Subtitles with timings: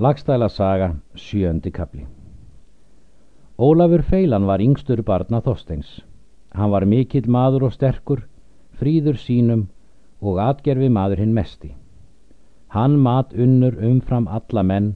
[0.00, 2.06] Lagstæla saga, sjöndi kapli
[3.58, 5.90] Ólafur Feilan var yngstur barna Þorsteins.
[6.56, 8.22] Hann var mikill maður og sterkur,
[8.80, 9.66] fríður sínum
[10.22, 11.74] og atgerfi maður hinn mesti.
[12.72, 14.94] Hann mat unnur umfram alla menn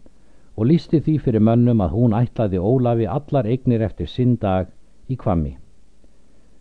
[0.56, 4.72] og lísti því fyrir mönnum að hún ætlaði Ólafi allar eignir eftir sinn dag
[5.12, 5.58] í kvammi.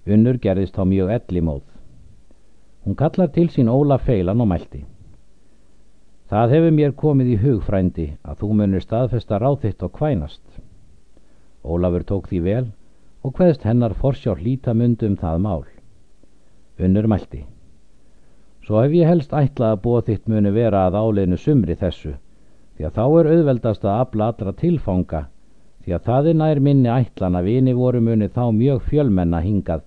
[0.04, 1.64] Unnur gerðist á mjög elli móð.
[2.84, 4.84] Hún kallar til sín Ólaf Feilan og mælti.
[6.34, 10.42] Það hefur mér komið í hugfrændi að þú munir staðfesta ráð þitt og kvænast.
[11.62, 12.64] Ólafur tók því vel
[13.22, 15.62] og hveðst hennar forsjár lítamundum það mál.
[16.82, 17.44] Unnur mælti.
[18.66, 22.18] Svo hef ég helst ætlað að búa þitt muni vera að áleinu sumri þessu,
[22.74, 25.24] því að þá er auðveldast að afla allra tilfanga,
[25.86, 29.86] því að það er nær minni ætlan að vini voru muni þá mjög fjölmenna hingað,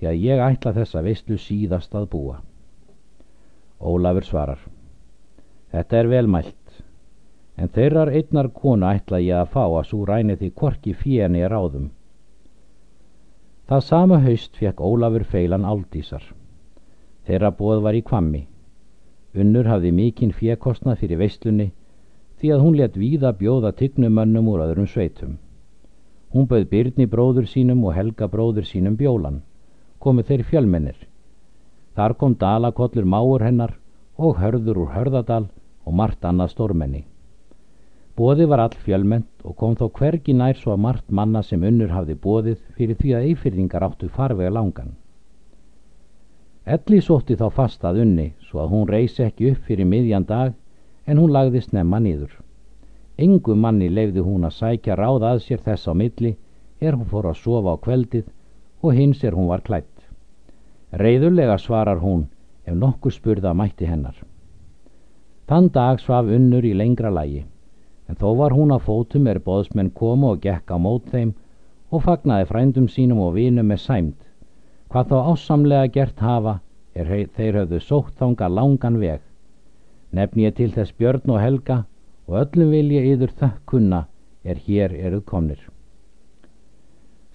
[0.00, 2.40] því að ég ætla þessa vistlu síðast að búa.
[3.76, 4.71] Ólafur svarar.
[5.72, 6.82] Þetta er velmælt,
[7.56, 11.54] en þeirrar einnar konu ætla ég að fá að svo ræni því korki fjeni er
[11.56, 11.86] áðum.
[13.72, 16.26] Það sama haust fekk Ólafur feilan aldísar.
[17.24, 18.42] Þeirra bóð var í kvammi.
[19.32, 21.70] Unnur hafði mikinn fjekostnað fyrir veistlunni
[22.42, 25.38] því að hún let víða bjóða tygnumönnum úr öðrum sveitum.
[26.36, 29.40] Hún bauð Byrni bróður sínum og Helga bróður sínum bjólan.
[29.98, 30.98] Komu þeir fjölmennir.
[31.96, 33.78] Þar kom Dalakollur máur hennar
[34.18, 35.46] og hörður úr hörðadal
[35.84, 37.04] og margt annað stórmenni.
[38.16, 41.94] Bóði var all fjölment og kom þó hvergi nær svo að margt manna sem unnur
[41.96, 44.90] hafði bóðið fyrir því að eifyrðingar áttu farvega langan.
[46.64, 50.52] Elli sótti þá fast að unni svo að hún reysi ekki upp fyrir miðjan dag
[51.06, 52.34] en hún lagði snemma nýður.
[53.18, 56.36] Engu manni leifði hún að sækja ráð að sér þess á milli
[56.80, 58.28] er hún fór að sofa á kveldið
[58.82, 59.88] og hins er hún var klætt.
[60.92, 62.28] Reyðulega svarar hún
[62.66, 64.14] ef nokkur spurða mætti hennar.
[65.52, 67.42] Þann dag svaf unnur í lengra lægi,
[68.08, 71.34] en þó var hún að fótum er boðsmenn komu og gekk á mót þeim
[71.92, 74.22] og fagnaði frændum sínum og vinum með sæmt.
[74.88, 76.54] Hvað þá ásamlega gert hafa
[76.96, 79.20] er þeir höfðu sótt þánga langan veg.
[80.16, 81.78] Nefn ég til þess Björn og Helga
[82.30, 84.06] og öllum vil ég yður þakkunna
[84.48, 85.60] er hér eruð komnir.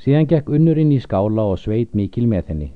[0.02, 2.74] Síðan gekk unnur inn í skála og sveit mikil með henni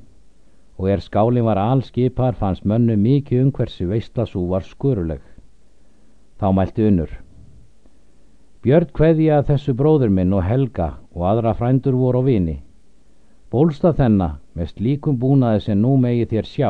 [0.78, 5.31] og er skálin var allskipar fannst mönnu mikið um hversi veistlasú var skuruleg.
[6.41, 7.12] Þá mælti unnur.
[8.66, 12.56] Björn hveði að þessu bróður minn og Helga og aðra frændur voru á vini.
[13.53, 16.69] Bólsta þennan, mest líkum búnaði sem nú megi þér sjá,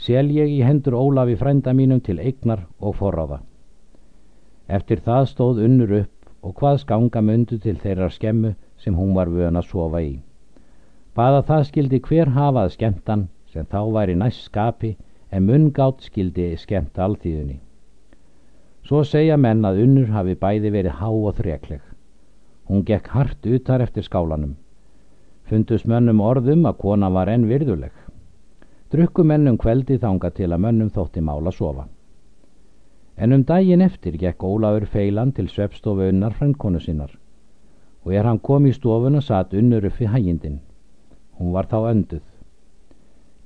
[0.00, 3.42] sel ég í hendur Ólafi frænda mínum til eignar og forráða.
[4.68, 9.28] Eftir það stóð unnur upp og hvað skanga myndu til þeirra skemmu sem hún var
[9.28, 10.14] vöna að sofa í.
[11.12, 14.96] Baða það skildi hver hafað skemmtan sem þá væri næst skapi
[15.30, 17.60] en mungátt skildi skemmt alþýðunni.
[18.86, 21.80] Svo segja menn að unnur hafi bæði verið há og þrekleg.
[22.70, 24.52] Hún gekk hart utar eftir skálanum.
[25.50, 27.90] Fundus mönnum orðum að kona var enn virðuleg.
[28.94, 31.88] Drukku mennum kveldi þanga til að mönnum þótti mála sofa.
[33.16, 37.10] En um daginn eftir gekk Ólafur feilan til svepstofu unnar frendkonu sinnar
[38.06, 40.60] og er hann kom í stofuna satt unnur upp við hægindin.
[41.40, 42.26] Hún var þá önduð.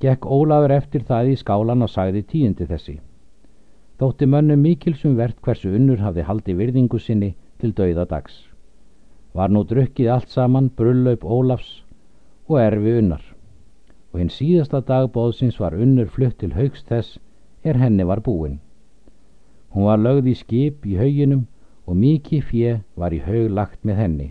[0.04, 3.00] Gekk Ólafur eftir það í skálan og sagði tíundi þessi.
[4.00, 8.38] Þótti mönnum mikilsum verðt hversu unnur hafði haldi virðingu sinni til dauða dags.
[9.36, 11.82] Var nú drukkið allt saman brullaup Ólafs
[12.48, 13.26] og erfi unnar
[14.10, 17.18] og hinn síðasta dag bóðsins var unnur flutt til haugst þess
[17.62, 18.56] er henni var búin.
[19.70, 21.44] Hún var lögð í skip í hauginum
[21.84, 24.28] og mikið fjö var í haug lagt með henni.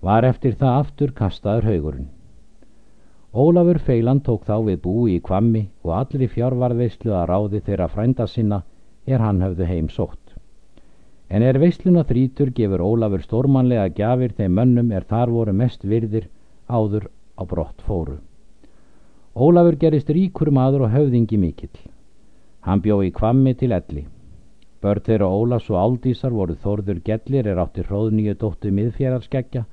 [0.00, 2.08] Var eftir það aftur kastaður haugurinn.
[3.30, 7.86] Ólafur Feilan tók þá við búi í kvammi og allir í fjárvarðveislu að ráði þeirra
[7.92, 8.64] frænda sinna
[9.06, 10.34] er hann höfðu heim sótt.
[11.30, 16.26] En er veisluna þrítur gefur Ólafur stórmanlega gjafir þeim mönnum er þar voru mest virðir
[16.66, 17.06] áður
[17.38, 18.18] á brott fóru.
[19.38, 21.86] Ólafur gerist ríkur maður og höfðingi mikill.
[22.66, 24.08] Hann bjó í kvammi til elli.
[24.82, 29.68] Börn þeirra Ólafs og Aldísar voru þorður gellir er átti hróðnýju dóttu miðfjararskeggja.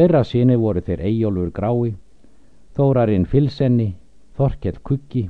[0.00, 1.98] Þeirra síni voru þeir Eyjólfur grái
[2.80, 3.90] Þórarinn Filsenni,
[4.38, 5.26] Þorkell Kuggi.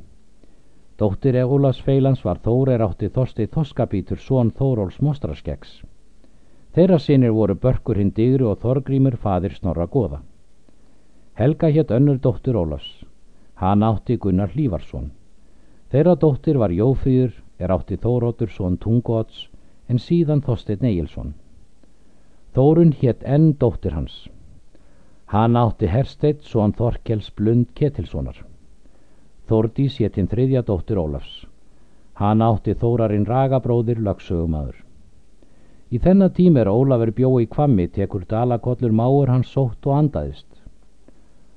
[1.03, 5.73] Dóttir Ólafs Feilans var Þórir átti Þorsti Þoskabítur són Þóróls Mostraskeggs.
[6.79, 10.21] Þeirra sinir voru Börkur hinn Digri og Þorgrímur fadir Snorra Goða.
[11.35, 13.03] Helga hétt önnur dóttir Ólafs.
[13.59, 15.11] Hann átti Gunnar Hlífarsson.
[15.91, 19.49] Þeirra dóttir var Jófýður, er átti Þórótur són Tungóts,
[19.89, 21.35] en síðan Þorstein Egilson.
[22.55, 24.29] Þórun hétt enn dóttir hans.
[25.31, 28.41] Hann átti Hersteitt svon Þorkels Blund Ketilssonar.
[29.47, 31.45] Þórdís héttinn þriðja dóttir Ólafs.
[32.19, 34.81] Hann átti Þórarinn Ragabróðir lagsögumadur.
[35.95, 40.51] Í þennan tím er Ólafur bjó í kvammi tekur dalakollur máur hans sótt og andaðist.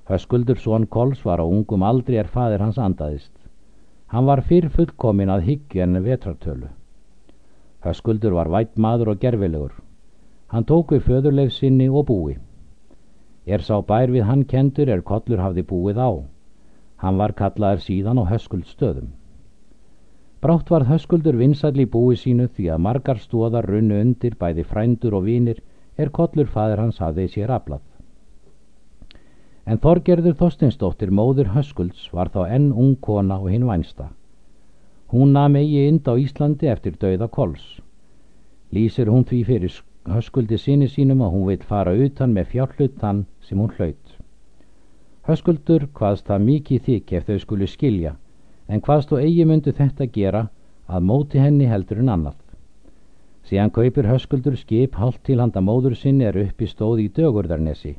[0.06, 3.34] Höskuldur svon Kols var á ungum aldri er fadir hans andaðist.
[4.14, 6.70] Hann var fyrr fullkomin að hyggju en vetrartölu.
[7.82, 9.74] Höskuldur var vætt maður og gerfilegur.
[10.54, 12.38] Hann tók við föðurleif sinni og búi.
[13.46, 16.12] Er sá bær við hann kendur er kollur hafði búið á.
[17.04, 19.12] Hann var kallaður síðan á höskuld stöðum.
[20.44, 25.16] Brátt var höskuldur vinsall í búi sínu því að margar stóðar runnu undir bæði frændur
[25.20, 25.62] og vinir
[25.98, 27.84] er kollur fadir hans hafði sér aflað.
[29.66, 34.10] En Þorgerður Þorstinsdóttir móður höskulds var þá enn ung kona og hinn vænsta.
[35.14, 37.64] Hún nam eigi ind á Íslandi eftir dauða kols.
[38.76, 39.76] Lýsir hún því fyrir
[40.12, 44.18] höskuldi sinni sínum að hún veit fara utan með fjárhlut þann sem hún hlaut.
[45.24, 48.16] Höskuldur hvaðst það mikið þykk ef þau skulu skilja,
[48.68, 50.48] en hvaðst og eigi myndu þetta gera
[50.88, 52.40] að móti henni heldur en annað.
[53.48, 57.96] Síðan kaupir Höskuldur skip hálft til handa móður sinni er uppi stóð í dögurðarnesi.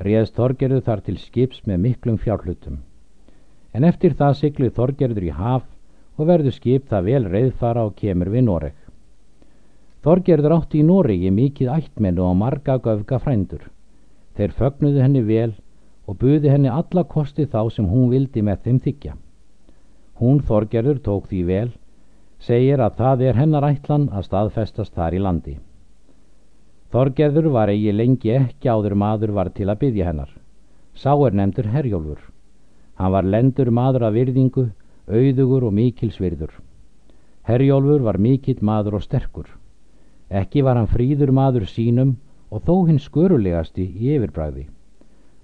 [0.00, 2.82] Réðst Þorgerður þar til skips með miklum fjárhlutum.
[3.72, 5.64] En eftir það sigluð Þorgerður í haf
[6.16, 8.76] og verður skip það vel reyðfara og kemur við Noreg.
[10.06, 13.64] Þorgerður átti í Noregi mikið ættmennu og marga göfga frændur.
[14.38, 15.56] Þeir fögnuðu henni vel
[16.06, 19.16] og buði henni alla kosti þá sem hún vildi með þeim þykja.
[20.20, 21.72] Hún Þorgerður tók því vel,
[22.38, 25.56] segir að það er hennar ætlan að staðfestast þar í landi.
[26.94, 30.30] Þorgerður var eigi lengi ekki áður maður var til að byggja hennar.
[30.94, 32.22] Sá er nefndur Herjólfur.
[32.94, 34.70] Hann var lendur maður af virðingu,
[35.10, 36.54] auðugur og mikilsvirður.
[37.42, 39.50] Herjólfur var mikill maður og sterkur.
[40.30, 42.16] Ekki var hann fríður maður sínum
[42.50, 44.66] og þó hinn skurulegasti í yfirbræði.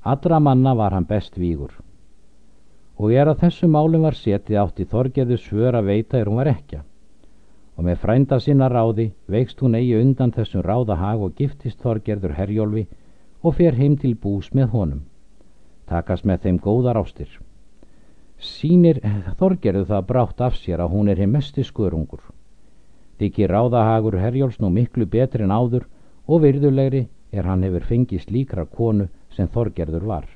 [0.03, 1.71] Allra manna var hann best vígur.
[2.99, 6.51] Og er að þessu málum var setið átti Þorgerðu svör að veita er hún var
[6.51, 6.83] ekja.
[7.79, 12.87] Og með frænda sinna ráði veikst hún eigi undan þessum ráðahag og giftist Þorgerður herjólfi
[13.43, 15.07] og fer heim til bús með honum.
[15.87, 17.31] Takast með þeim góðar ástir.
[18.39, 18.99] Sýnir
[19.39, 22.23] Þorgerðu það brátt af sér að hún er heim mesti skörungur.
[23.21, 25.89] Þykir ráðahagur herjóls nú miklu betri en áður
[26.27, 30.27] og virðulegri er hann hefur fengist líkra konu sem Þorgerður var.